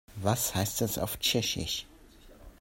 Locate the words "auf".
0.97-1.19